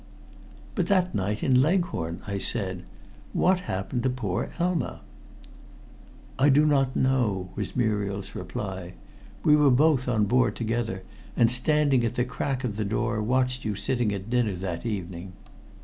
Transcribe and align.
"But 0.73 0.87
that 0.87 1.13
night 1.13 1.43
in 1.43 1.61
Leghorn?" 1.61 2.21
I 2.25 2.39
said. 2.39 2.85
"What 3.33 3.59
happened 3.59 4.01
to 4.01 4.09
poor 4.09 4.49
Elma?" 4.57 5.01
"I 6.39 6.49
do 6.49 6.65
not 6.65 6.95
know," 6.95 7.51
was 7.53 7.75
Muriel's 7.75 8.33
reply. 8.33 8.93
"We 9.43 9.55
were 9.55 9.69
both 9.69 10.07
on 10.07 10.25
board 10.25 10.55
together, 10.55 11.03
and 11.37 11.51
standing 11.51 12.03
at 12.03 12.15
the 12.15 12.25
crack 12.25 12.63
of 12.63 12.77
the 12.77 12.83
door 12.83 13.21
watched 13.21 13.63
you 13.63 13.75
sitting 13.75 14.11
at 14.11 14.27
dinner 14.31 14.55
that 14.55 14.87
evening. 14.87 15.33